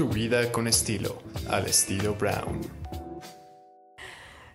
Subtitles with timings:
[0.00, 2.62] Tu vida con estilo, al estilo Brown.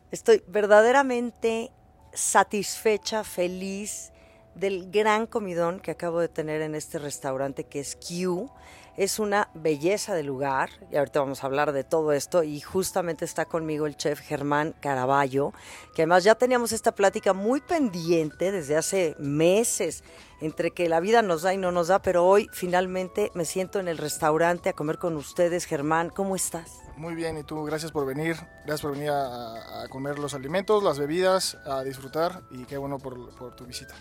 [0.09, 1.69] Estoy verdaderamente
[2.11, 4.11] satisfecha, feliz
[4.55, 8.49] del gran comidón que acabo de tener en este restaurante que es Q.
[8.97, 13.25] Es una belleza de lugar y ahorita vamos a hablar de todo esto y justamente
[13.25, 15.51] está conmigo el chef Germán Caraballo,
[15.93, 20.01] que además ya teníamos esta plática muy pendiente desde hace meses
[20.39, 23.81] entre que la vida nos da y no nos da, pero hoy finalmente me siento
[23.81, 25.65] en el restaurante a comer con ustedes.
[25.65, 26.79] Germán, ¿cómo estás?
[26.95, 30.99] Muy bien, y tú, gracias por venir, gracias por venir a, comer los alimentos, las
[30.99, 33.95] bebidas, a disfrutar y qué bueno por tu visita.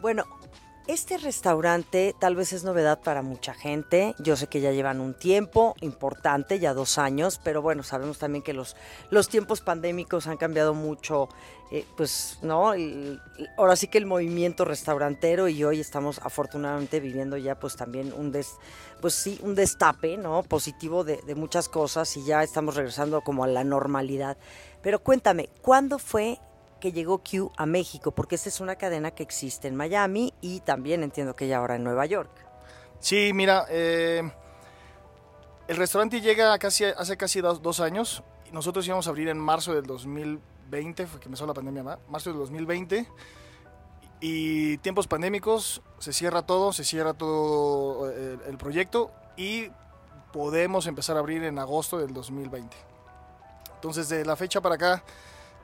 [0.00, 0.24] Bueno,
[0.86, 4.14] este restaurante tal vez es novedad para mucha gente.
[4.18, 8.42] Yo sé que ya llevan un tiempo importante, ya dos años, pero bueno, sabemos también
[8.42, 8.76] que los,
[9.10, 11.28] los tiempos pandémicos han cambiado mucho,
[11.70, 12.72] eh, pues, ¿no?
[13.58, 18.32] Ahora sí que el movimiento restaurantero y hoy estamos afortunadamente viviendo ya pues también un
[18.32, 18.56] des,
[19.02, 20.42] pues sí, un destape, ¿no?
[20.44, 24.38] Positivo de muchas cosas y ya estamos regresando como a la normalidad.
[24.80, 26.40] Pero cuéntame, ¿cuándo fue
[26.80, 30.60] que llegó Q a México, porque esta es una cadena que existe en Miami y
[30.60, 32.30] también entiendo que ya ahora en Nueva York.
[32.98, 34.30] Sí, mira, eh,
[35.68, 38.22] el restaurante llega casi, hace casi dos, años.
[38.52, 42.00] Nosotros íbamos a abrir en marzo del 2020, fue que empezó la pandemia, ¿verdad?
[42.08, 43.06] marzo del 2020.
[44.20, 49.70] Y tiempos pandémicos, se cierra todo, se cierra todo eh, el, el proyecto y
[50.32, 52.76] podemos empezar a abrir en agosto del 2020.
[53.76, 55.02] Entonces, de la fecha para acá,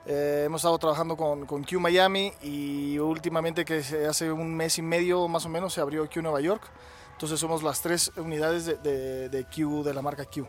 [0.07, 4.81] eh, hemos estado trabajando con, con Q Miami y últimamente que hace un mes y
[4.81, 6.63] medio más o menos se abrió Q Nueva York.
[7.11, 10.47] Entonces somos las tres unidades de, de- de Q, de la marca Q.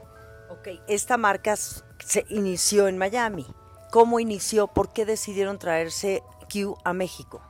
[0.50, 3.46] Ok, esta marca se inició en Miami.
[3.90, 4.66] ¿Cómo inició?
[4.66, 6.22] ¿Por qué decidieron traerse
[6.52, 7.42] Q a México?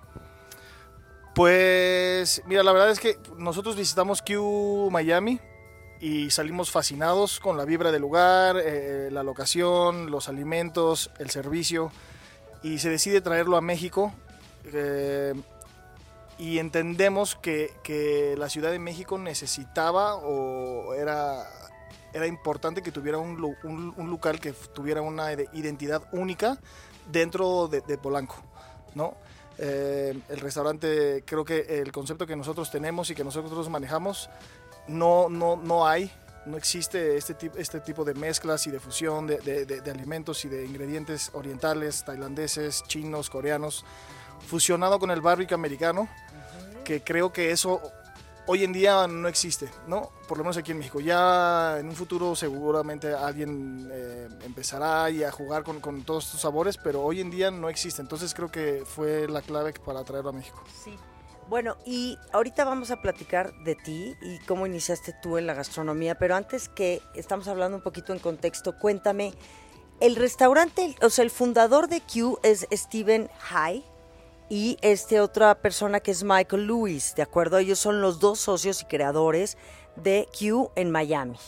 [1.34, 5.41] Pues mira, la verdad es que nosotros visitamos Q Miami
[6.00, 11.91] y salimos fascinados con la vibra del lugar, eh, la locación, los alimentos, el servicio
[12.62, 14.12] y se decide traerlo a México
[14.72, 15.34] eh,
[16.38, 21.44] y entendemos que, que la Ciudad de México necesitaba o era,
[22.12, 26.58] era importante que tuviera un, un- un local que tuviera una ide- identidad única
[27.10, 28.37] dentro de, de Polanco,
[28.94, 29.14] ¿no?
[29.60, 34.31] Eh, el restaurante, creo que el concepto que nosotros tenemos y que nosotros manejamos,
[34.88, 36.10] no, no, no hay,
[36.47, 39.91] no existe este, tipo este tipo de mezclas y de fusión de, de- de- de
[39.91, 43.84] alimentos y de ingredientes orientales, tailandeses, chinos, coreanos,
[44.47, 46.09] fusionado con el barbecue americano,
[46.84, 47.81] que creo que eso
[48.47, 50.10] hoy en día no existe, ¿no?
[50.26, 51.00] Por lo menos aquí en México.
[51.00, 56.41] Ya en un futuro seguramente alguien eh, empezará y a jugar con, con todos estos
[56.41, 58.00] sabores, pero hoy en día no existe.
[58.00, 60.65] Entonces creo que fue la clave para traerlo a México.
[60.82, 60.97] Sí.
[61.48, 66.14] Bueno, y ahorita vamos a platicar de ti y cómo iniciaste tú en la gastronomía,
[66.16, 69.32] pero antes que estamos hablando un poquito en contexto, cuéntame,
[70.00, 73.82] el restaurante, o sea, el fundador de Q es Steven High
[74.50, 77.56] y este otra persona que es Michael Lewis, ¿de acuerdo?
[77.58, 79.56] Ellos son los dos socios y creadores
[79.97, 81.38] de Q en Miami.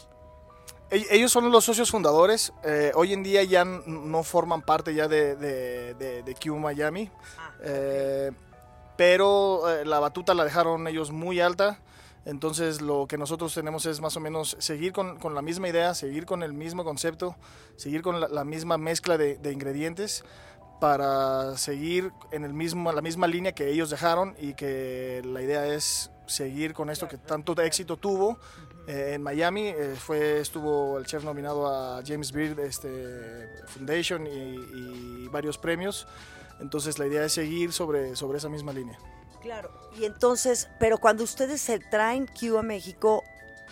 [0.91, 2.53] Ell- Ellos son los socios fundadores.
[2.65, 7.11] eh, hoy en día ya no forman parte ya de, de, de- de Q Miami.
[7.63, 8.31] Eh,
[9.01, 11.79] pero eh, la batuta la dejaron ellos muy alta.
[12.27, 15.95] Entonces lo que nosotros tenemos es más o menos seguir con, con la misma idea,
[15.95, 17.35] seguir con el mismo concepto,
[17.77, 20.23] seguir con la, la misma mezcla de, de ingredientes
[20.83, 25.67] para seguir en el mismo, la misma línea que ellos dejaron y que la idea
[25.67, 28.37] es seguir con esto que tanto éxito tuvo
[28.87, 29.69] eh, en Miami.
[29.69, 36.07] eh, fue, estuvo el chef nominado a James Beard este, Foundation y, y varios premios.
[36.61, 38.99] Entonces la idea es seguir sobre, sobre esa misma línea.
[39.43, 39.71] Claro.
[39.99, 43.23] Y entonces, pero cuando ustedes se traen Q a México,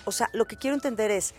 [0.05, 1.35] o sea, lo que quiero entender es,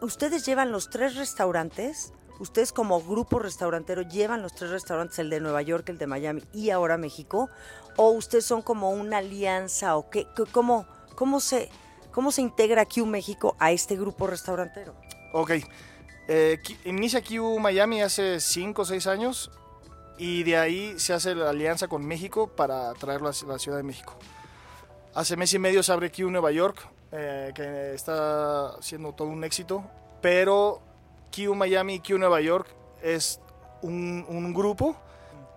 [0.00, 2.12] ¿ustedes llevan los tres restaurantes?
[2.40, 6.42] ¿Ustedes como grupo restaurantero llevan los tres restaurantes, el de Nueva York, el de Miami
[6.52, 7.50] y ahora México?
[7.96, 10.26] ¿O ustedes son como una alianza o qué?
[10.36, 11.68] ¿Qué- ¿Cómo, cómo, se,
[12.12, 14.94] cómo se integra Q México a este grupo restaurantero?
[15.34, 15.50] Ok.
[16.28, 19.50] Eh, inicia Q Miami hace 5 o 6 años
[20.18, 23.82] y de ahí se hace la alianza con México para traerlo a la Ciudad de
[23.82, 24.14] México.
[25.14, 29.44] Hace mes y medio se abre Q Nueva York, eh, que está siendo todo un
[29.44, 29.82] éxito,
[30.20, 30.80] pero
[31.34, 32.68] Q Miami y Q Nueva York
[33.02, 33.40] es
[33.82, 34.96] un, un grupo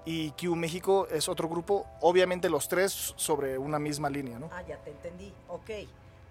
[0.05, 4.49] y Q México es otro grupo, obviamente los tres sobre una misma línea, ¿no?
[4.51, 5.33] Ah, ya te entendí.
[5.47, 5.69] Ok.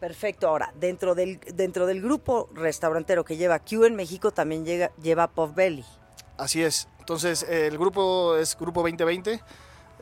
[0.01, 0.49] Perfecto.
[0.49, 5.29] Ahora, dentro del, dentro del grupo restaurantero que lleva Q en México, también llega, lleva
[5.29, 5.85] Puff Belly.
[6.41, 6.89] Así es.
[7.01, 9.43] Entonces, el grupo es Grupo 2020.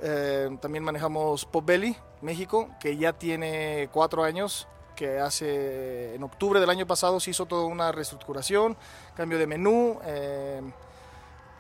[0.01, 6.61] Eh, también manejamos Pop Belly, México, que ya tiene cuatro años que hace en octubre
[6.61, 8.77] del año pasado se hizo toda una reestructuración,
[9.17, 10.63] cambio de menú eh,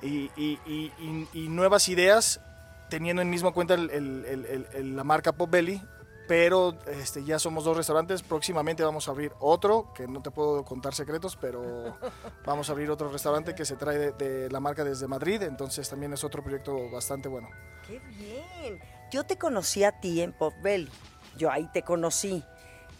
[0.03, 2.41] y, nuevas ideas,
[2.89, 5.83] teniendo en mismo cuenta la marca Pop Belly.
[6.29, 8.23] Pero este, ya somos dos restaurantes.
[8.23, 11.97] Próximamente vamos a abrir otro, que no te puedo contar secretos, pero
[12.47, 15.43] vamos a abrir otro restaurante que se trae de, de la marca desde Madrid.
[15.43, 17.49] Entonces también es otro proyecto bastante bueno.
[17.87, 18.79] ¡Qué bien!
[19.11, 20.91] Yo te conocí a ti en Pop Belly.
[21.39, 22.45] Yo ahí te conocí.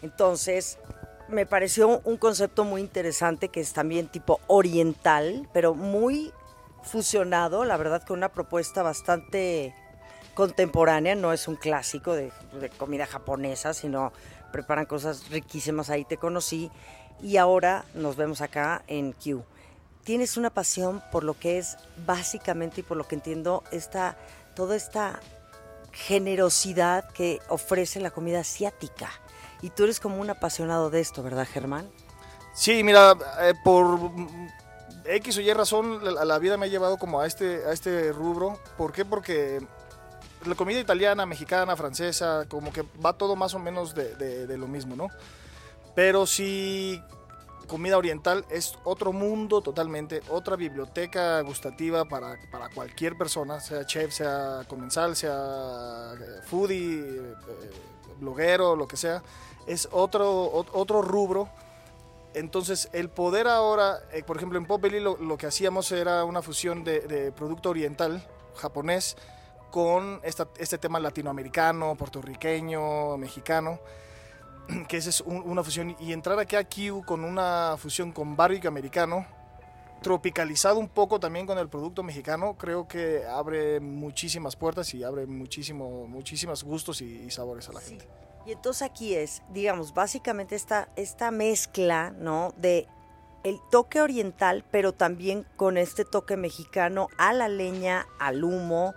[0.01, 0.79] Entonces,
[1.27, 6.33] me pareció un concepto muy interesante que es también tipo oriental, pero muy
[6.83, 9.75] fusionado, la verdad, con una propuesta bastante
[10.33, 11.15] contemporánea.
[11.15, 12.31] No es un clásico de,
[12.77, 14.11] comida japonesa, sino
[14.51, 15.89] preparan cosas riquísimas.
[15.89, 16.71] Ahí te conocí.
[17.21, 19.43] Y ahora nos vemos acá en Q.
[20.03, 24.17] Tienes una pasión por lo que es básicamente y por lo que entiendo esta,
[24.55, 25.19] toda esta
[25.91, 29.11] generosidad que ofrece la comida asiática.
[29.61, 31.89] Y tú eres como un apasionado de esto, ¿verdad, Germán?
[32.53, 33.99] Sí, mira, eh, por
[35.05, 38.11] X o Y razón, la, la vida me ha llevado como a este, a este
[38.11, 38.59] rubro.
[38.77, 39.05] ¿Por qué?
[39.05, 39.59] Porque
[40.45, 44.67] la comida italiana, mexicana, francesa, como que va todo más o menos de, de- lo
[44.67, 45.07] mismo, ¿no?
[45.95, 47.01] Pero sí,
[47.67, 54.13] comida oriental es otro mundo totalmente, otra biblioteca gustativa para, para cualquier persona, sea chef,
[54.13, 57.33] sea comensal, sea eh, foodie, eh,
[58.19, 59.21] bloguero, lo que sea.
[59.67, 61.49] Es otro, ot- otro rubro
[62.35, 66.23] entonces, el poder ahora, eh, por ejemplo, en Pop Belly lo, lo que hacíamos era
[66.25, 68.23] una fusión de producto oriental,
[68.55, 69.17] japonés,
[69.71, 73.79] con esta- este tema latinoamericano, puertorriqueño, mexicano,
[74.87, 75.95] que esa es un- una fusión.
[75.99, 79.25] Y entrar aquí a Q con una fusión con barbecue americano,
[80.01, 85.25] tropicalizado un poco también con el producto mexicano, creo que abre muchísimas puertas y abre
[85.25, 88.07] muchísimo, muchísimos gustos y, y sabores a la gente.
[88.45, 92.53] Y entonces aquí es, digamos, básicamente esta, esta mezcla, ¿no?
[92.57, 92.87] De
[93.43, 98.93] el toque oriental, pero también con este toque mexicano a la leña, al humo,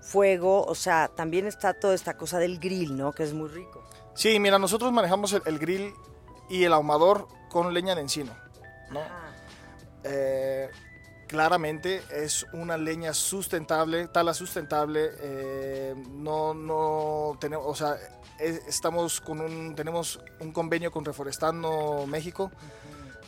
[0.00, 3.12] fuego, o sea, también está toda esta cosa del grill, ¿no?
[3.12, 3.82] Que es muy rico.
[4.14, 5.94] Sí, mira, nosotros manejamos el, el grill
[6.48, 8.34] y el ahumador con leña de encino,
[8.90, 9.00] ¿no?
[10.04, 10.68] Eh,
[11.28, 17.96] claramente es una leña sustentable, tala sustentable, eh, no, no tenemos, o sea,
[18.38, 22.50] es- estamos con un, tenemos un convenio con Reforestando México,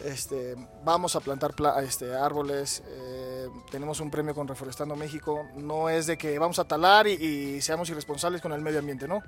[0.05, 0.55] este,
[0.85, 6.07] vamos a plantar pla- este, árboles, eh, tenemos un premio con Reforestando México, no es
[6.07, 9.23] de que vamos a talar y, y seamos irresponsables con el medio ambiente, ¿no?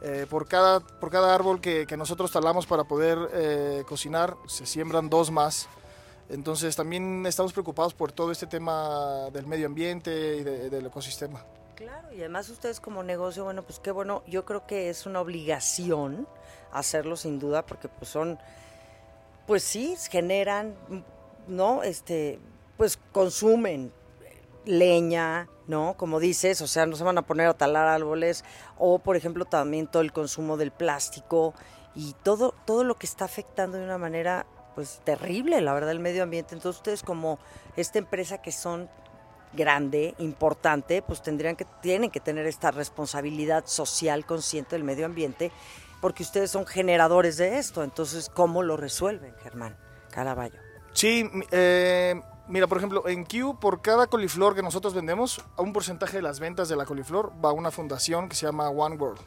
[0.00, 4.66] Eh, por, cada, por cada árbol que, que nosotros talamos para poder eh, cocinar, se
[4.66, 5.68] siembran dos más.
[6.28, 11.44] Entonces también estamos preocupados por todo este tema del medio ambiente y de- del ecosistema.
[11.76, 15.20] Claro, y además ustedes como negocio, bueno, pues qué bueno, yo creo que es una
[15.20, 16.26] obligación
[16.72, 18.38] hacerlo sin duda, porque pues son,
[19.46, 20.74] pues sí, generan,
[21.46, 21.82] ¿no?
[21.82, 22.38] Este,
[22.76, 23.92] pues consumen
[24.64, 25.94] leña, ¿no?
[25.96, 28.44] Como dices, o sea, no se van a poner a talar árboles,
[28.78, 31.54] o por ejemplo también todo el consumo del plástico
[31.94, 36.00] y todo, todo lo que está afectando de una manera pues terrible, la verdad, el
[36.00, 36.54] medio ambiente.
[36.54, 37.38] Entonces ustedes como
[37.76, 38.88] esta empresa que son
[39.52, 45.52] grande, importante, pues tendrían que, tienen que tener esta responsabilidad social consciente del medio ambiente,
[46.02, 47.82] porque ustedes son generadores de esto.
[47.82, 49.78] Entonces, ¿cómo lo resuelven, Germán
[50.10, 50.58] Caraballo?
[50.92, 55.72] Sí, eh, mira, por ejemplo, en Q, por cada coliflor que nosotros vendemos, a un
[55.72, 58.96] porcentaje de las ventas de la coliflor va a una fundación que se llama One
[58.96, 59.20] World.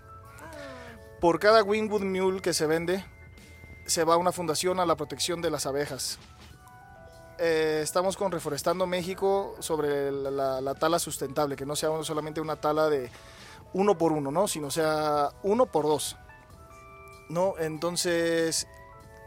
[1.22, 3.03] Por cada Wingwood Mule que se vende,
[3.88, 6.20] se va a una fundación a la protección de las abejas.
[7.38, 12.41] Eh, estamos con Reforestando México sobre la, la- la tala sustentable, que no sea solamente
[12.41, 13.10] una tala de
[13.74, 14.48] uno por uno, ¿no?
[14.48, 16.15] sino sea uno por dos.
[17.29, 17.55] ¿No?
[17.60, 18.67] Entonces,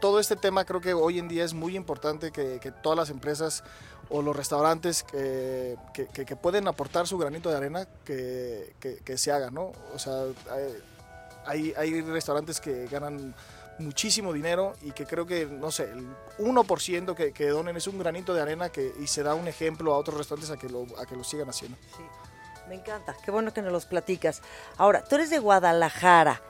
[0.01, 3.63] todo este tema creo que hoy en día es muy importante que, todas las empresas
[4.09, 8.73] o los restaurantes que, que- pueden aportar su granito de arena, que,
[9.17, 9.71] se haga, ¿no?
[9.93, 10.23] O sea,
[11.45, 13.35] hay, hay restaurantes que ganan
[13.79, 16.07] muchísimo dinero y que creo que, no sé, el
[16.39, 19.93] 1% que, que donen es un granito de arena que, y se da un ejemplo
[19.93, 21.77] a otros restaurantes a que lo, a que lo sigan haciendo.
[22.67, 23.15] Me encanta.
[23.23, 24.41] Qué bueno que nos los platicas.
[24.77, 26.41] Ahora, tú eres de Guadalajara.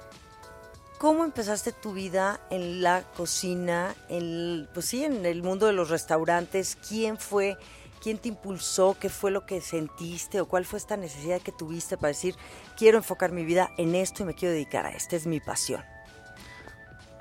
[1.00, 5.90] ¿Cómo empezaste tu vida en la cocina, en, pues sí, en el mundo de los
[5.90, 6.76] restaurantes?
[6.76, 7.58] ¿Quién fue,
[8.04, 8.98] quién te impulsó?
[9.00, 12.36] ¿Qué fue lo que sentiste o cuál fue esta necesidad que tuviste para decir,
[12.78, 15.16] quiero enfocar mi vida en esto y me quiero dedicar a esto?
[15.16, 15.82] Es mi pasión.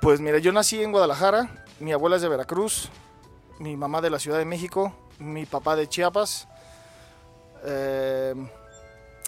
[0.01, 2.89] Pues mira, yo nací en Guadalajara, mi abuela es de Veracruz,
[3.59, 6.49] mi mamá de la Ciudad de México, mi papá de Chiapas.
[7.63, 8.35] Eh,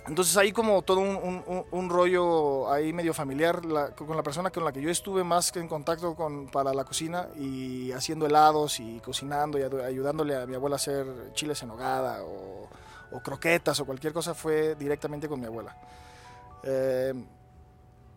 [0.07, 4.49] Entonces hay como todo un, un- un rollo ahí medio familiar la- con la persona
[4.49, 8.25] con la que yo estuve más que en contacto con, para la cocina y haciendo
[8.25, 12.67] helados y cocinando y ayudándole a mi abuela a hacer chiles en nogada o,
[13.11, 15.77] o croquetas o cualquier cosa fue directamente con mi abuela.
[16.63, 17.13] Eh,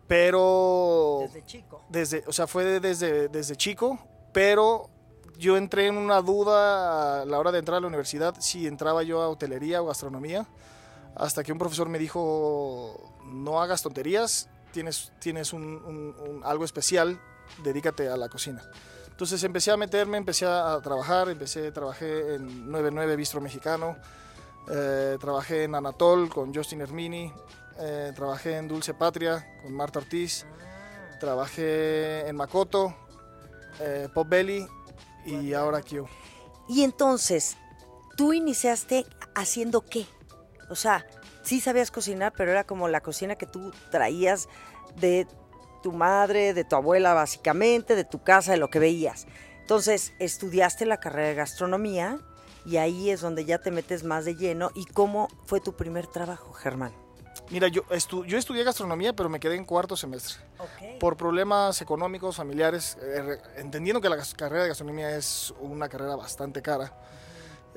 [0.07, 1.81] pero Desde chico.
[1.89, 3.99] desde, o sea, fue desde, desde chico,
[4.33, 4.89] pero
[5.37, 9.03] yo entré en una duda a la hora de entrar a la universidad si entraba
[9.03, 10.45] yo a hotelería o gastronomía,
[11.15, 16.65] hasta que un profesor me dijo, no hagas tonterías, tienes, tienes un, un- un- algo
[16.65, 17.19] especial,
[17.63, 18.61] dedícate a la cocina.
[19.09, 23.95] Entonces empecé a meterme, empecé a trabajar, empecé, trabajé en 99 Bistro Mexicano,
[24.69, 27.31] eh, trabajé en Anatol con Justin Hermini,
[27.79, 30.45] eh, trabajé en Dulce Patria con Marta Ortiz,
[31.21, 32.93] trabajé en Makoto,
[33.79, 34.67] eh, Pop Belly
[35.25, 36.05] y ahora Q.
[36.67, 37.55] Y entonces,
[38.17, 40.05] ¿tú iniciaste haciendo qué?
[40.69, 41.05] O sea,
[41.43, 44.47] sí sabías cocinar, pero era como la cocina que tú traías
[44.97, 45.27] de
[45.83, 49.27] tu madre, de tu abuela básicamente, de tu casa, de lo que veías.
[49.61, 52.19] Entonces, estudiaste la carrera de gastronomía
[52.65, 54.71] y ahí es donde ya te metes más de lleno.
[54.75, 56.91] ¿Y cómo fue tu primer trabajo, Germán?
[57.51, 60.37] Mira, yo, estu- yo estudié gastronomía, pero me quedé en cuarto semestre.
[60.99, 66.61] Por problemas económicos, familiares, eh, entendiendo que la carrera de gastronomía es una carrera bastante
[66.63, 66.91] cara.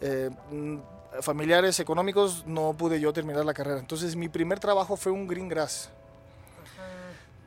[0.01, 0.79] eh, mm,
[1.21, 3.79] familiares económicos, no pude yo terminar la carrera.
[3.79, 5.91] Entonces, mi primer trabajo fue un green grass.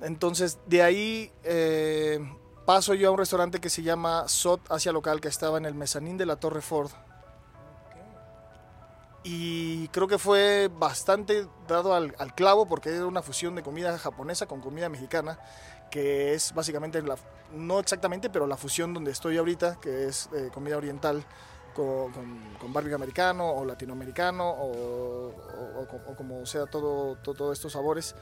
[0.02, 2.20] Entonces, de ahí eh,
[2.66, 5.76] paso yo a un restaurante que se llama Sot Asia Local, que estaba en el
[5.76, 6.92] mezanín de la Torre Ford.
[9.24, 13.96] Y creo que fue bastante dado al, al clavo porque era una fusión de comida
[14.00, 15.38] japonesa con comida mexicana,
[15.92, 17.18] que es básicamente, la,
[17.54, 21.24] no exactamente, pero la fusión donde estoy ahorita, que es eh, comida oriental
[21.74, 27.16] con, con, con barbecue americano o latinoamericano o, o- o co- o como sea todo,
[27.18, 28.16] todo, todos estos sabores.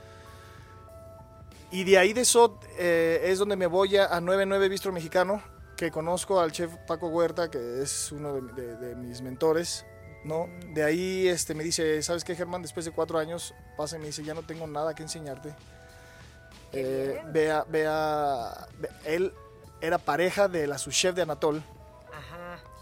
[1.72, 5.42] Y de ahí de SOT eh, es donde me voy a, a 99 Bistro Mexicano,
[5.78, 9.86] que conozco al chef Paco Huerta, que es uno de, de- de mis mentores.
[10.26, 10.48] ¿no?
[10.74, 12.62] De ahí este, me dice, ¿sabes qué, Germán?
[12.62, 15.56] Después de cuatro años pasa y me dice, ya no tengo nada que enseñarte.
[16.74, 19.34] Eh, vea, vea, ve- él
[19.80, 21.64] era pareja de la subchef de Anatol.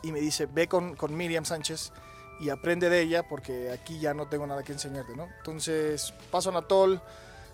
[0.07, 1.91] Y me dice, ve con, con Miriam Sánchez
[2.39, 5.27] y aprende de ella porque aquí ya no tengo nada que enseñarte, ¿no?
[5.37, 7.01] Entonces paso a Anatol,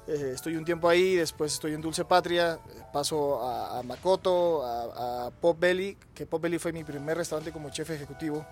[0.07, 2.60] eh, estoy un tiempo ahí, después estoy en Dulce Patria,
[2.91, 7.51] paso a, a Makoto, a, a Pop Belly, que Pop Belly fue mi primer restaurante
[7.51, 8.45] como chef ejecutivo,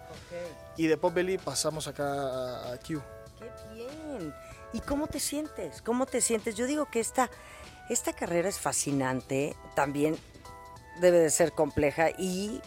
[0.77, 3.01] y de Pop Belly pasamos acá a, a Q.
[3.38, 4.34] Qué bien.
[4.74, 5.81] ¿Y cómo te sientes?
[5.81, 6.55] ¿Cómo te sientes?
[6.55, 7.29] Yo digo que esta,
[7.89, 10.17] esta carrera es fascinante, también
[11.01, 12.62] debe de ser compleja y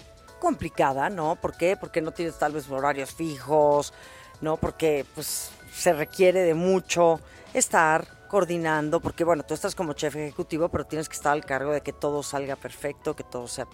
[0.45, 1.37] complicada, ¿no?
[1.37, 1.77] ¿Por qué?
[1.77, 3.95] Porque no tienes tal vez horarios fijos,
[4.43, 4.59] ¿no?
[4.59, 7.19] Porque pues se requiere de mucho
[7.55, 11.73] estar coordinando, porque bueno, tú estás como chef ejecutivo, pero tienes que estar al cargo
[11.73, 13.67] de que todo salga perfecto, que todo sea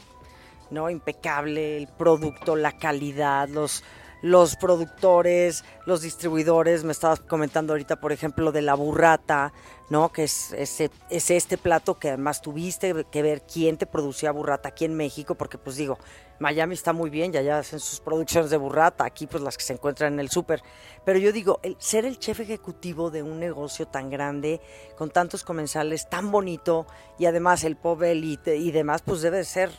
[0.71, 0.89] ¿no?
[0.89, 3.83] Impecable, el producto, la calidad, los,
[4.23, 6.85] los productores, los distribuidores.
[6.85, 9.53] Me estabas comentando ahorita, por ejemplo, de la burrata,
[9.89, 10.13] ¿no?
[10.13, 14.71] Que es, ese, es este plato que además tuviste que ver quién te producía burrata
[14.71, 15.99] aquí en México, porque pues digo,
[16.39, 19.65] Miami está muy bien, ya ya hacen sus producciones de burrata, aquí pues las que
[19.65, 20.63] se encuentran en el súper.
[21.05, 24.61] Pero yo digo, el, ser el chef ejecutivo de un negocio tan grande,
[24.97, 26.87] con tantos comensales, tan bonito,
[27.19, 29.71] y además el pobre elite y demás, pues debe de ser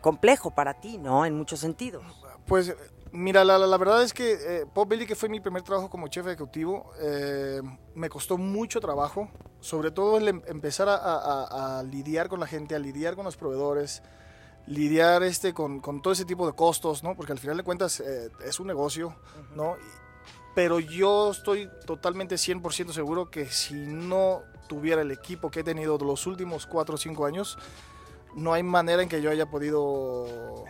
[0.00, 1.26] complejo para ti, ¿no?
[1.26, 2.02] En muchos sentidos.
[2.46, 2.74] Pues
[3.12, 6.08] mira, la, la- verdad es que eh, Pop Belly, que fue mi primer trabajo como
[6.08, 7.60] chef ejecutivo, eh,
[7.94, 9.28] me costó mucho trabajo,
[9.60, 13.24] sobre todo el em- empezar a, a- a- lidiar con la gente, a lidiar con
[13.24, 14.02] los proveedores,
[14.66, 17.16] lidiar este, con, con todo ese tipo de costos, ¿no?
[17.16, 19.16] Porque al final de cuentas eh, es un negocio,
[19.54, 19.76] ¿no?
[19.76, 19.80] Y-
[20.54, 25.96] pero yo estoy totalmente 100% seguro que si no tuviera el equipo que he tenido
[25.98, 27.56] los últimos 4 o 5 años,
[28.34, 30.64] no hay manera en que yo haya podido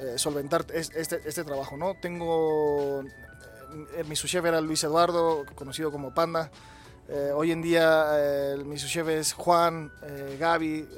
[0.00, 1.94] eh, solventar es- este, este trabajo, ¿no?
[2.00, 3.02] Tengo,
[3.96, 6.50] eh, mi subchef era Luis Eduardo, conocido como Panda.
[7.08, 9.90] Eh, hoy en día eh, mi subchef es Juan,
[10.38, 10.88] Gaby,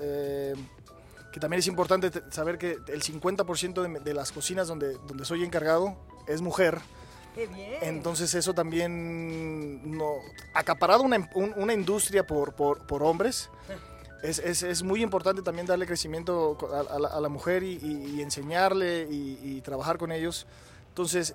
[1.33, 5.25] que también es importante te- saber que el 50% de, de las cocinas donde, donde
[5.25, 6.81] soy encargado es mujer.
[7.37, 7.77] ¡Qué bien!
[7.83, 10.15] Entonces eso también no,
[10.53, 13.49] acaparado una, un- una industria por, por, por hombres.
[14.23, 16.57] Es, es, es muy importante también darle crecimiento
[16.91, 20.47] a, la, mujer y, enseñarle y, trabajar con ellos.
[20.89, 21.35] Entonces,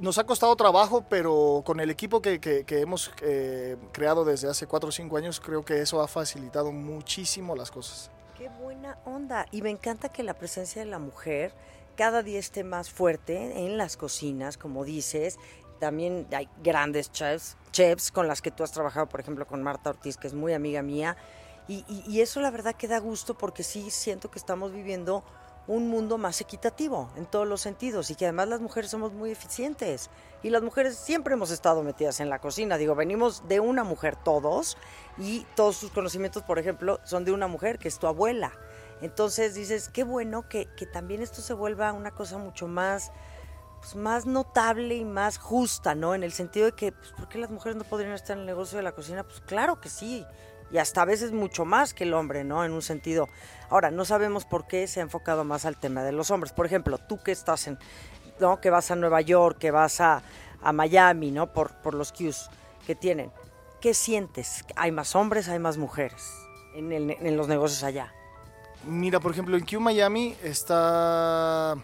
[0.00, 4.48] nos ha costado trabajo, pero con el equipo que, que- que hemos eh, creado desde
[4.48, 8.10] hace 4 o 5 años, creo que eso ha facilitado muchísimo las cosas.
[8.38, 9.46] ¡Qué buena onda!
[9.52, 11.52] Y me encanta que la presencia de la mujer
[11.96, 15.38] cada día esté más fuerte en las cocinas, como dices,
[15.76, 19.90] también hay grandes chefs, chefs con las que tú has trabajado, por ejemplo, con Marta
[19.90, 21.16] Ortiz, que es muy amiga mía.
[21.68, 25.24] Y, eso la verdad que da gusto porque sí siento que estamos viviendo
[25.66, 29.32] un mundo más equitativo en todos los sentidos y que además las mujeres somos muy
[29.32, 30.10] eficientes
[30.44, 32.78] y las mujeres siempre hemos estado metidas en la cocina.
[32.78, 34.78] Digo, venimos de una mujer todos
[35.18, 38.52] y todos sus conocimientos, por ejemplo, son de una mujer que es tu abuela.
[39.00, 43.10] Entonces dices, qué bueno que, que también esto se vuelva una cosa mucho más,
[43.86, 46.16] pues, más notable y más justa, ¿no?
[46.16, 48.46] En el sentido de que, pues, ¿por qué las mujeres no podrían estar en el
[48.46, 49.22] negocio de la cocina?
[49.22, 50.26] Pues claro que sí.
[50.72, 52.64] Y hasta a veces mucho más que el hombre, ¿no?
[52.64, 53.28] En un sentido.
[53.70, 56.52] Ahora, no sabemos por qué se ha enfocado más al tema de los hombres.
[56.52, 57.78] Por ejemplo, tú que estás en,
[58.40, 58.60] ¿no?
[58.60, 60.22] Que vas a Nueva York, que vas a,
[60.60, 61.52] a Miami, ¿no?
[61.52, 62.50] Por, por los cues
[62.88, 63.30] que tienen.
[63.80, 64.64] ¿Qué sientes?
[64.74, 66.24] ¿Hay más hombres, hay más mujeres
[66.74, 68.12] en, el- en los negocios allá?
[68.84, 71.76] Mira, por ejemplo, en Q Miami está,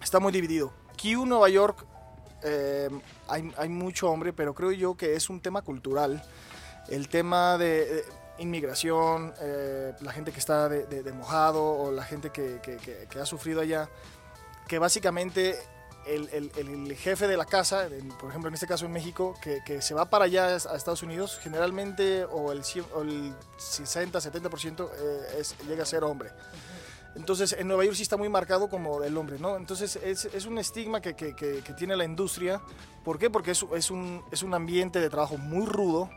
[0.00, 0.72] está muy dividido.
[1.00, 1.84] Q Nueva York
[2.42, 2.90] eh,
[3.28, 6.22] hay, mucho hombre, pero creo yo que es un tema cultural.
[6.88, 8.04] El tema de,
[8.38, 13.88] inmigración, eh, la gente que está de, mojado o la gente que, ha sufrido allá,
[14.68, 15.56] que básicamente
[16.06, 17.88] el, jefe de la casa,
[18.20, 21.38] por ejemplo en este caso en México, que, se va para allá a Estados Unidos,
[21.42, 26.30] generalmente o el, o el 60-70% eh, llega a ser hombre.
[27.16, 29.56] Entonces, en Nueva York sí está muy marcado como el hombre, ¿no?
[29.56, 32.60] Entonces, es, es un estigma que, que- que- que tiene la industria.
[33.04, 33.30] ¿Por qué?
[33.30, 36.10] Porque es, es un, es un ambiente de trabajo muy rudo.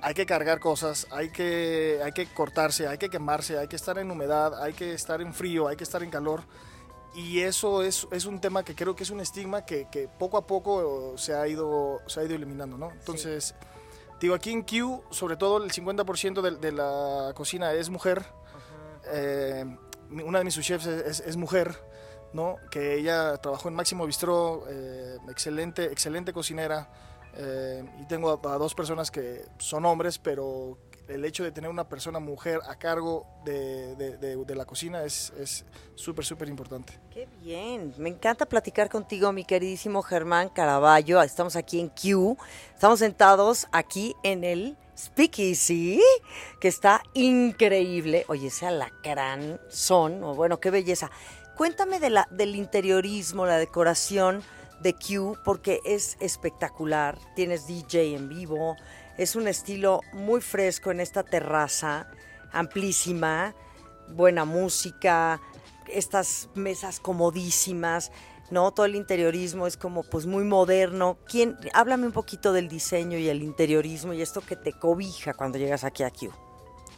[0.00, 3.98] Hay que cargar cosas, hay que, hay que cortarse, hay que quemarse, hay que estar
[3.98, 6.42] en humedad, hay que estar en frío, hay que estar en calor.
[7.14, 9.86] Y eso es, es un tema que creo que es un estigma que,
[10.18, 12.90] poco a poco se ha ido, se ha ido eliminando, ¿no?
[12.90, 13.54] Entonces,
[14.20, 18.24] digo, aquí en Q, sobre todo el 50% de, de la cocina es mujer.
[19.12, 19.64] Eh,
[20.24, 21.74] una de mis chefs es, es- mujer,
[22.32, 22.56] ¿no?
[22.70, 26.88] Que ella trabajó en Máximo Bistró, eh, excelente, excelente cocinera.
[27.34, 30.76] eh, y tengo a, dos personas que son hombres, pero
[31.08, 35.64] el hecho de tener una persona mujer a cargo de, la cocina es es
[35.94, 36.98] súper, súper importante.
[37.10, 41.22] Qué bien, me encanta platicar contigo, mi queridísimo Germán Caraballo.
[41.22, 42.36] Estamos aquí en Q,
[42.74, 46.00] estamos sentados aquí en el Speakeasy,
[46.60, 48.24] que está increíble.
[48.28, 51.10] Oye, ese alacrán son, bueno, qué belleza.
[51.56, 54.42] Cuéntame de la, del interiorismo, la decoración
[54.80, 57.18] de Q, porque es espectacular.
[57.34, 58.76] Tienes DJ en vivo,
[59.18, 62.08] es un estilo muy fresco en esta terraza,
[62.52, 63.54] amplísima,
[64.08, 65.40] buena música,
[65.88, 68.12] estas mesas comodísimas,
[68.52, 68.70] ¿no?
[68.70, 71.16] Todo el interiorismo es como pues muy moderno.
[71.26, 71.56] ¿Quién?
[71.72, 75.84] Háblame un poquito del diseño y el interiorismo y esto que te cobija cuando llegas
[75.84, 76.30] aquí a Q.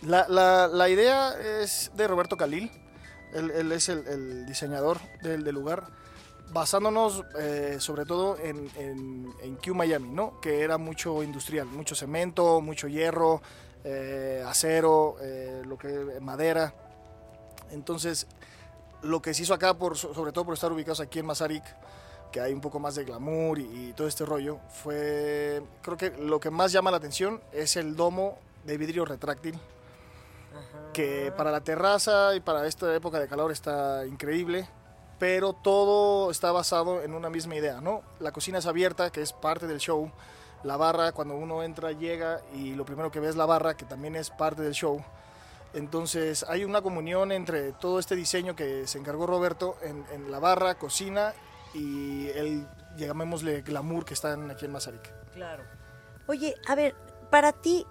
[0.03, 2.71] La, la- la idea es de Roberto Calil,
[3.33, 5.87] él, él es el, el diseñador del, del lugar,
[6.53, 10.40] basándonos eh, sobre todo en, en, en Q Miami, ¿no?
[10.40, 13.40] que era mucho industrial, mucho cemento, mucho hierro,
[13.85, 16.75] eh, acero, eh, lo que madera.
[17.71, 18.27] Entonces,
[19.05, 21.64] lo que se hizo acá, por, sobre todo por estar ubicados aquí en Mazarik,
[22.33, 26.11] que hay un poco más de glamour y, y todo este rollo, fue, creo que
[26.11, 29.59] lo que más llama la atención es el domo de vidrio retráctil,
[30.93, 34.69] que para la terraza y para esta época de calor está increíble,
[35.19, 38.03] pero todo está basado en una misma idea, ¿no?
[38.21, 40.11] La cocina es abierta, que es parte del show,
[40.64, 43.85] la barra, cuando uno entra, llega y lo primero que ve es la barra, que
[43.85, 45.05] también es parte del show.
[45.74, 50.38] Entonces hay una comunión entre todo este diseño que se encargó Roberto en, en la
[50.38, 51.34] barra, cocina
[51.74, 55.12] y el, llamémosle glamour que están aquí en Mazarik.
[55.32, 55.64] Claro.
[56.28, 56.94] Oye, a ver,
[57.30, 57.84] para ti,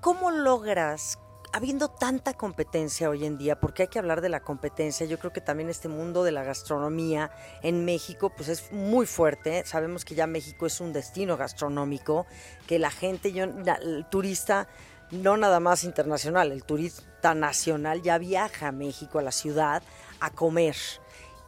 [0.00, 1.18] ¿cómo logras,
[1.52, 5.32] habiendo tanta competencia hoy en día, porque hay que hablar de la competencia, yo creo
[5.32, 7.30] que también este mundo de la gastronomía
[7.62, 12.26] en México, pues es muy fuerte, sabemos que ya México es un destino gastronómico,
[12.68, 14.68] que la gente, yo, la- el turista,
[15.10, 19.82] no nada más internacional, el turista nacional ya viaja a México, a la ciudad,
[20.20, 20.76] a comer.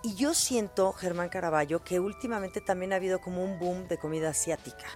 [0.03, 4.31] Y yo siento, Germán Caraballo, que últimamente también ha habido como un boom de comida
[4.31, 4.87] asiática,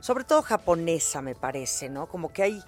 [0.00, 2.08] sobre todo japonesa, me parece, ¿no?
[2.08, 2.64] Como que hay,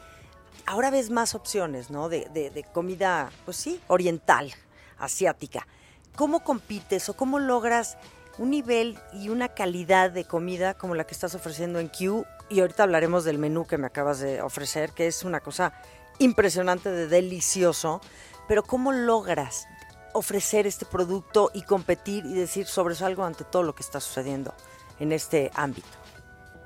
[0.66, 2.08] ahora ves más opciones, ¿no?
[2.08, 4.52] De, de- comida, pues sí, oriental,
[4.98, 5.66] asiática.
[6.14, 7.98] ¿Cómo compites o cómo logras
[8.40, 12.24] un nivel y una calidad de comida como la que estás ofreciendo en Q?
[12.48, 15.74] Y ahorita hablaremos del menú que me acabas de ofrecer, que es una cosa
[16.18, 18.00] impresionante de delicioso.
[18.48, 19.66] Pero ¿cómo logras
[20.14, 24.54] ofrecer este producto y competir y decir sobresalgo ante todo lo que está sucediendo
[24.98, 25.86] en este ámbito?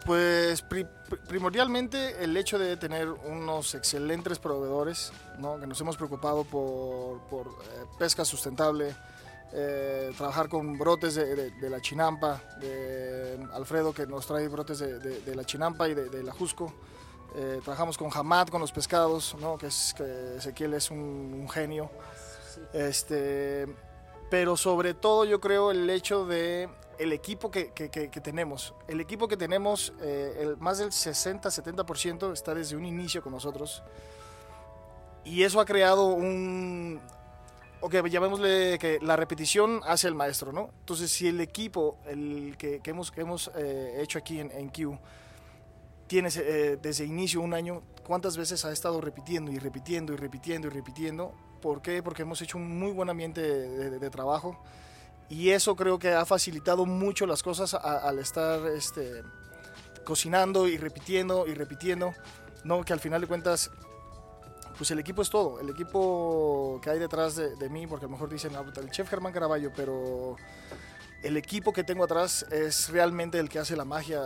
[0.07, 5.59] Pues pri- pri- primordialmente el hecho de tener unos excelentes proveedores, ¿no?
[5.59, 8.95] que nos hemos preocupado por, por, eh, pesca sustentable,
[9.53, 15.45] eh, trabajar con brotes de, la chinampa, de Alfredo que nos trae brotes de, la
[15.45, 16.73] chinampa y de, la Jusco.
[17.37, 19.59] Eh, trabajamos con Hamad, con los pescados, ¿no?
[19.59, 21.91] que, es, que Ezequiel es un, genio.
[22.73, 23.67] Este,
[24.31, 27.67] pero sobre todo yo creo el hecho de el equipo que,
[28.23, 28.75] tenemos.
[28.89, 33.83] El equipo que tenemos, eh, el, más del 60-70% está desde un inicio con nosotros.
[35.25, 37.01] Y eso ha creado un...
[37.87, 40.71] Ok, llamémosle que la repetición hace el maestro, ¿no?
[40.81, 44.99] Entonces, si el equipo, el que, hemos, que hemos eh, hecho aquí en, en Q,
[46.07, 50.69] tiene eh, desde inicio un año, ¿cuántas veces ha estado repitiendo y repitiendo y repitiendo
[50.69, 51.35] y repitiendo?
[51.61, 52.03] ¿Por qué?
[52.03, 54.59] Porque hemos hecho un muy buen ambiente de, de trabajo
[55.29, 59.23] y eso creo que ha facilitado mucho las cosas al estar este,
[60.05, 62.15] cocinando y repitiendo y repitiendo,
[62.65, 62.83] ¿no?
[62.83, 63.71] que al final de cuentas
[64.77, 68.13] pues el equipo es todo, el equipo que hay detrás de, mí, porque a lo
[68.13, 70.37] mejor dicen ah, el chef Germán Caraballo, pero
[71.23, 74.21] el equipo que tengo atrás es realmente el que hace la magia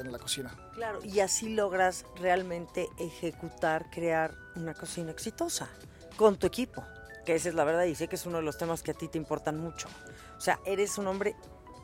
[0.00, 0.54] en la cocina.
[0.74, 5.68] Claro, y así logras realmente ejecutar, crear una cocina exitosa
[6.16, 6.84] con tu equipo,
[7.24, 8.94] que esa es la verdad y sé que es uno de los temas que a
[8.94, 9.88] ti te importan mucho.
[10.36, 11.36] O sea, eres un hombre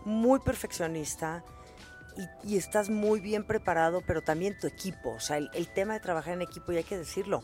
[0.05, 1.45] muy perfeccionista
[2.45, 5.11] y, estás muy bien preparado, pero también tu equipo.
[5.11, 7.43] O sea, el, tema de trabajar en equipo, y hay que decirlo.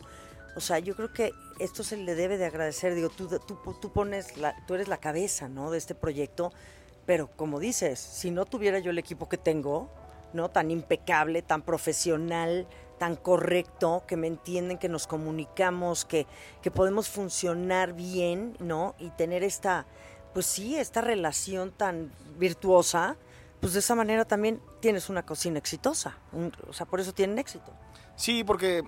[0.55, 2.95] O sea, yo creo que esto se le debe de agradecer.
[2.95, 5.71] Digo, tú, tú, tú pones, la, tú eres la cabeza, ¿no?
[5.71, 6.51] De este proyecto.
[7.05, 9.89] Pero como dices, si no tuviera yo el equipo que tengo,
[10.33, 10.49] ¿no?
[10.49, 16.27] Tan impecable, tan profesional, tan correcto, que me entienden, que nos comunicamos, que,
[16.61, 18.95] que podemos funcionar bien, ¿no?
[18.99, 19.87] Y tener esta,
[20.33, 23.17] pues sí, esta relación tan virtuosa,
[23.59, 26.17] pues de esa manera también tienes una cocina exitosa.
[26.67, 27.73] o sea, por eso tienen éxito.
[28.15, 28.83] Sí, porque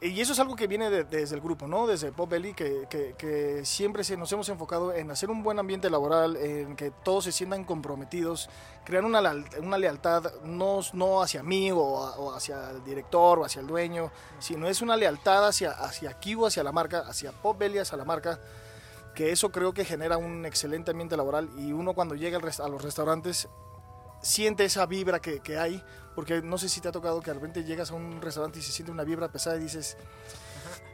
[0.00, 1.86] y eso es algo que viene desde el grupo, ¿no?
[1.86, 5.88] Desde Pop Belly, que, que, siempre se, nos hemos enfocado en hacer un buen ambiente
[5.88, 8.50] laboral, en que todos se sientan comprometidos,
[8.84, 9.22] crear una,
[9.58, 14.68] una lealtad no, no hacia mí o, hacia el director o hacia el dueño, sino
[14.68, 18.38] es una lealtad hacia, hacia Kiwi, hacia la marca, hacia Pop Belly, hacia la marca
[19.14, 22.82] que eso creo que genera un excelente ambiente laboral y uno cuando llega a los
[22.82, 23.48] restaurantes
[24.26, 25.82] siente esa vibra que, que, hay,
[26.14, 28.62] porque no sé si te ha tocado que de repente llegas a un restaurante y
[28.62, 29.96] se siente una vibra pesada y dices,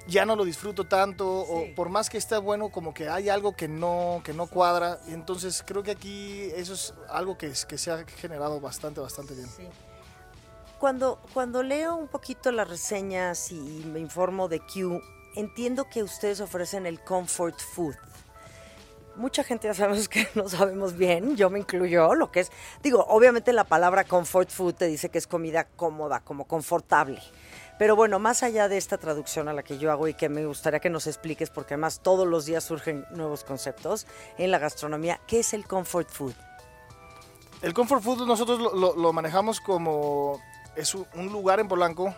[0.06, 3.56] ya no lo disfruto tanto, o por más que esté bueno, como que hay algo
[3.56, 7.90] que no, que no cuadra, entonces creo que aquí eso es algo que, que se
[7.90, 9.48] ha generado bastante, bastante bien.
[10.78, 15.00] Cuando, cuando leo un poquito las reseñas y me informo de Q,
[15.36, 17.94] entiendo que ustedes ofrecen el comfort food
[19.16, 23.04] mucha gente ya sabemos que no sabemos bien, yo me incluyo, lo que es, digo,
[23.08, 27.20] obviamente la palabra comfort food te dice que es comida cómoda, como confortable.
[27.78, 30.46] Pero bueno, más allá de esta traducción a la que yo hago y que me
[30.46, 34.06] gustaría que nos expliques, porque además todos los días surgen nuevos conceptos
[34.38, 36.34] en la gastronomía, ¿qué es el comfort food?
[37.62, 40.40] El comfort food nosotros lo, manejamos como
[40.76, 42.14] es un lugar en Polanco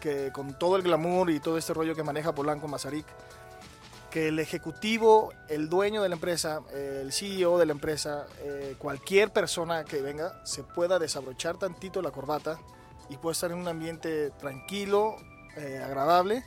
[0.00, 3.06] que con todo el glamour y todo este rollo que maneja Polanco Mazarik,
[4.10, 9.32] que el ejecutivo, el dueño de la empresa, el CEO de la empresa, eh, cualquier
[9.32, 12.58] persona que venga se pueda desabrochar tantito la corbata
[13.08, 15.16] y pueda estar en un ambiente tranquilo,
[15.56, 16.44] eh, agradable,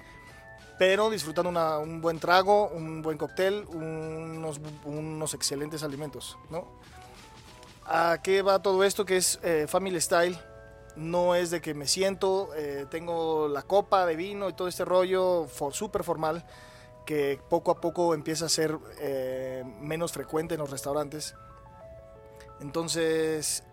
[0.78, 1.50] pero disfrutando
[1.82, 6.38] un buen trago, un buen cóctel, unos, excelentes alimentos.
[6.50, 6.66] ¿no?
[7.86, 9.06] ¿A qué va todo esto?
[9.06, 10.38] Que es eh, Family Style.
[10.96, 12.50] No es de que me siento,
[12.90, 16.44] tengo la copa de vino y todo este rollo súper formal
[17.06, 21.36] que poco a poco empieza a ser eh, menos frecuente en los restaurantes.
[22.62, 23.64] Entonces,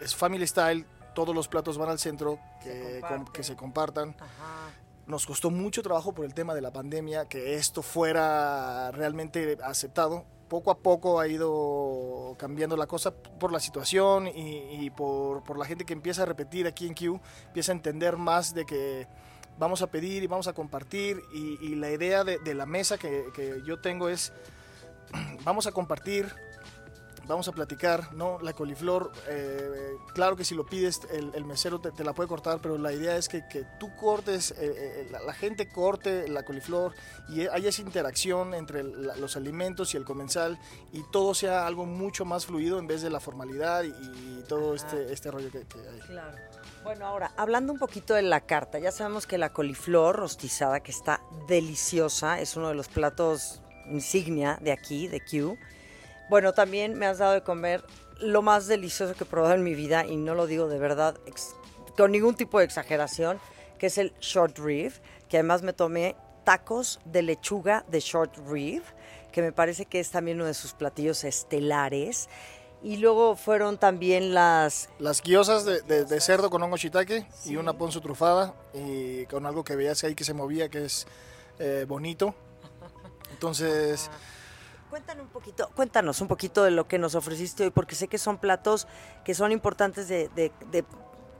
[0.00, 4.14] es family style, todos los platos van al centro, que se, que se compartan.
[5.06, 10.24] Nos costó mucho trabajo por el tema de la pandemia, que esto fuera realmente aceptado.
[10.48, 15.64] Poco a poco ha ido cambiando la cosa por la situación y, por, por la
[15.64, 19.08] gente que empieza a repetir aquí en Q, empieza a entender más de que
[19.58, 23.78] vamos a pedir y vamos a compartir y, la idea de, la mesa que, yo
[23.78, 24.32] tengo es,
[25.44, 26.32] vamos a compartir,
[27.26, 28.38] vamos a platicar, ¿no?
[28.40, 32.78] La coliflor, eh, claro que si lo pides el, mesero te, la puede cortar, pero
[32.78, 33.42] la idea es que,
[33.78, 36.94] tú cortes, eh, eh, la, gente corte la coliflor
[37.28, 40.58] y haya esa interacción entre los alimentos y el comensal
[40.92, 45.12] y todo sea algo mucho más fluido en vez de la formalidad y, todo este,
[45.12, 45.98] este rollo que, que hay.
[46.06, 46.36] Claro.
[46.84, 50.92] Bueno, ahora, hablando un poquito de la carta, ya sabemos que la coliflor rostizada, que
[50.92, 53.60] está deliciosa, es uno de los platos
[53.90, 55.58] insignia de aquí, de Q.
[56.28, 57.84] Bueno, también me has dado de comer
[58.20, 61.16] lo más delicioso que he probado en mi vida, y no lo digo de verdad
[61.96, 63.38] con ningún tipo de exageración,
[63.78, 64.92] que es el short rib,
[65.28, 68.82] que además me tomé tacos de lechuga de short rib
[69.32, 72.28] que me parece que es también uno de sus platillos estelares.
[72.82, 74.88] Y luego fueron también las...
[74.98, 79.44] Las guiosas de, de- de cerdo con hongo shiitake y una ponzu trufada y con
[79.44, 81.06] algo que veías ahí que se movía, que es
[81.58, 82.34] eh, bonito.
[83.32, 84.10] Entonces,
[84.90, 88.18] Cuéntanos un poquito, cuéntanos un poquito de lo que nos ofreciste hoy, porque sé que
[88.18, 88.86] son platos
[89.24, 90.30] que son importantes de,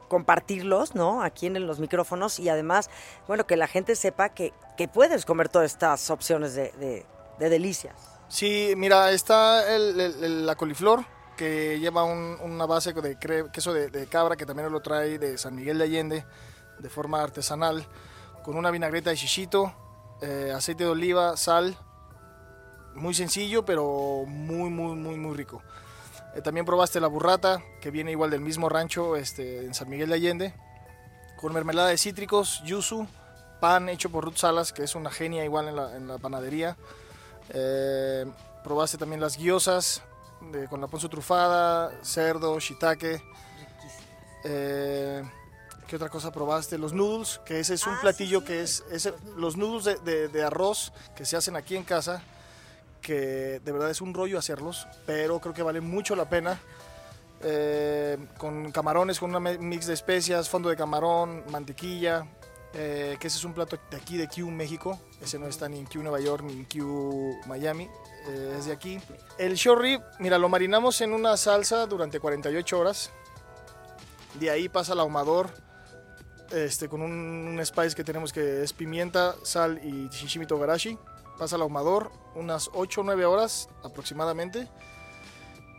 [0.09, 1.22] compartirlos, ¿no?
[1.22, 2.90] Aquí en los micrófonos y además,
[3.26, 4.52] bueno, que la gente sepa que,
[4.92, 7.06] puedes comer todas estas opciones de, de-
[7.38, 7.94] de delicias.
[8.28, 11.04] sí, mira, está la coliflor
[11.37, 13.18] que lleva un- una base de
[13.52, 16.24] queso de, de cabra que también lo trae de San Miguel de Allende
[16.78, 17.87] de forma artesanal,
[18.42, 19.74] con una vinagreta de chichito,
[20.22, 21.76] eh, aceite de oliva, sal,
[22.96, 25.62] muy sencillo pero muy muy muy muy rico.
[26.35, 30.09] Eh, también probaste la burrata que viene igual del mismo rancho este, en San Miguel
[30.11, 30.54] de Allende,
[31.37, 33.06] con mermelada de cítricos, yuzu,
[33.61, 36.76] pan hecho por Ruth Salas que es una genia igual en la, en la panadería.
[37.50, 38.26] Eh,
[38.64, 40.02] probaste también las guiosas
[40.52, 43.22] de- con la ponzu trufada, cerdo, shiitake.
[44.44, 45.22] Eh,
[45.87, 46.78] ¿Qué otra cosa probaste?
[46.78, 48.46] Los noodles, que ese es un Ah, sí, platillo sí.
[48.46, 52.22] que es, ese- los noodles de, de- de arroz que se hacen aquí en casa,
[53.07, 56.59] que de verdad es un rollo hacerlos, pero creo que vale mucho la pena.
[57.40, 62.27] Eh, con camarones, con un mix de especias, fondo de camarón, mantequilla,
[62.75, 65.79] eh, que ese es un plato de aquí de Q México, ese no está ni
[65.79, 67.88] en Q Nueva York ni en Q Miami,
[68.29, 68.99] eh, es de aquí.
[69.38, 73.11] El short rib, mira, lo marinamos en una salsa durante 48 horas,
[74.40, 75.51] de ahí pasa al ahumador,
[76.51, 80.99] este, con un, un spice que tenemos que es pimienta, sal y shishimi togarashi.
[81.38, 84.68] Pasa al ahumador unas 8 o 9 horas aproximadamente.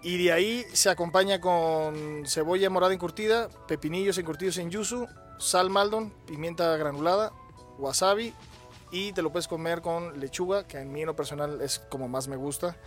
[0.04, 5.08] Y de ahí se acompaña con cebolla morada encurtida, pepinillos encurtidos en yuzu,
[5.40, 7.34] sal maldon, pimienta granulada,
[7.78, 8.34] wasabi
[8.92, 12.08] y te lo puedes comer con lechuga, que en mí en lo personal es como
[12.08, 12.78] más me gusta,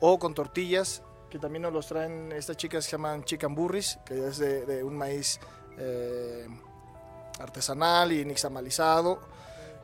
[0.00, 3.98] o con tortillas, que también nos los traen estas chicas que se llaman chicken burris,
[4.04, 5.40] que es de, de un maíz
[5.78, 6.46] eh,
[7.38, 9.20] artesanal y nixtamalizado.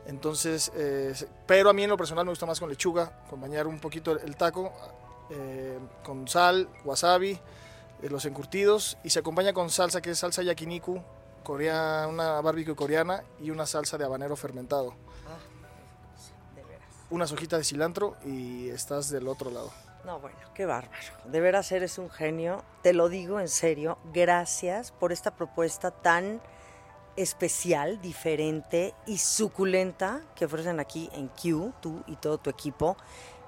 [0.07, 1.15] Entonces, eh,
[1.47, 4.19] pero a mí en lo personal me gusta más con lechuga, acompañar un poquito el,
[4.19, 4.73] el taco
[5.31, 7.33] eh, con sal, wasabi,
[8.03, 11.03] eh, los encurtidos y se acompaña con salsa que es salsa yakiniku,
[11.43, 14.95] coreana, una barbecue coreana y una salsa de habanero fermentado.
[17.11, 19.71] Unas hojitas de cilantro y estás del otro lado.
[20.05, 20.99] No, bueno, qué bárbaro.
[21.25, 22.63] De veras eres un genio.
[22.83, 23.99] Te lo digo en serio.
[24.13, 26.43] Gracias por esta propuesta tan
[27.17, 32.97] especial, diferente y suculenta que ofrecen aquí en Q, tú y todo tu equipo.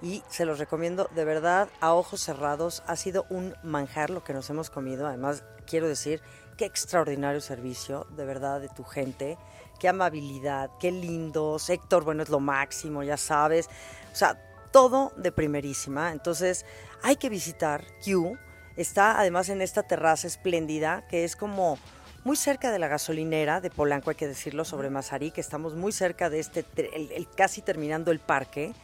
[0.03, 2.83] Y se los recomiendo de verdad a ojos cerrados.
[2.87, 5.07] Ha sido un manjar lo que nos hemos comido.
[5.07, 6.21] Además, quiero decir,
[6.57, 9.39] qué extraordinario servicio, de verdad, de tu gente.
[9.79, 11.71] Qué amabilidad, qué lindos.
[11.71, 13.69] Héctor, bueno, es lo máximo, ya sabes.
[14.13, 16.13] O sea, todo de primerísima.
[16.13, 16.67] Entonces,
[17.03, 18.39] hay que visitar Q.
[18.77, 21.79] Está además en esta terraza espléndida que es como
[22.27, 25.93] muy cerca de la gasolinera de Polanco, hay que decirlo, sobre Mazarí, que estamos muy
[25.93, 28.75] cerca de este, el- el- casi terminando el parque,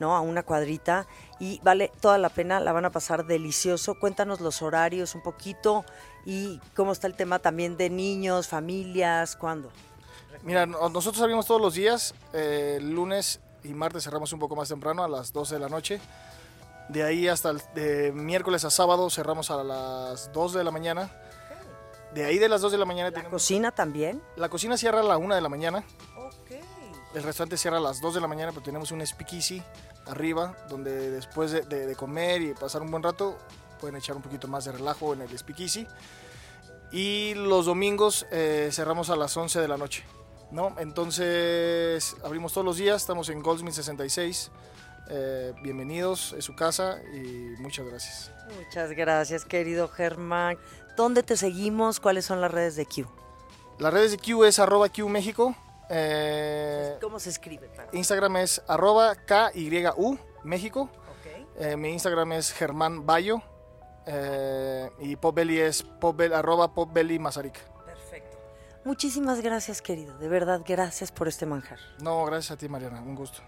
[0.00, 0.16] ¿no?
[0.16, 1.06] A una cuadrita
[1.38, 3.94] y vale toda la pena, la van a pasar delicioso.
[4.00, 5.84] Cuéntanos los horarios un poquito
[6.26, 9.70] y cómo está el tema también de niños, familias, ¿cuándo?
[10.42, 14.68] Mira, no- nosotros abrimos todos los días, eh, lunes y martes cerramos un poco más
[14.70, 16.00] temprano, a las 12 de la noche.
[16.88, 21.12] De ahí hasta el de miércoles a sábado cerramos a las 2 de la mañana.
[22.14, 24.22] De ahí de las 2 de la mañana ¿La cocina también?
[24.36, 25.84] La cocina cierra a la 1 de la mañana.
[26.16, 26.52] Ok.
[27.14, 29.62] El restaurante cierra a las 2 de la mañana, pero tenemos un speakeasy
[30.06, 33.36] arriba, donde después de, de- de comer y pasar un buen rato,
[33.80, 35.86] pueden echar un poquito más de relajo en el speakeasy.
[36.92, 40.04] Y los domingos eh, cerramos a las 11 de la noche.
[40.50, 40.74] ¿no?
[40.78, 44.50] Entonces, abrimos todos los días, estamos en Goldsmith 66.
[45.10, 47.20] Eh, bienvenidos, es su casa y
[47.60, 48.30] muchas gracias.
[48.56, 50.56] Muchas gracias, querido Germán.
[50.98, 52.00] ¿Dónde te seguimos?
[52.00, 53.06] ¿Cuáles son las redes de Q?
[53.78, 55.54] Las redes de Q es arroba Q México.
[55.88, 57.70] eh, ¿Cómo se escribe?
[57.92, 60.80] Instagram es arroba KYU México.
[60.90, 61.46] Ok.
[61.60, 63.40] Eh, mi Instagram es Germán Bayo.
[64.06, 67.60] eh, y Popbelly es popbel, arroba Popbelly Mazarik.
[67.86, 68.36] Perfecto.
[68.84, 70.18] Muchísimas gracias, querido.
[70.18, 71.78] De verdad, gracias por este manjar.
[72.02, 73.00] No, gracias a ti, Mariana.
[73.02, 73.40] Un gusto.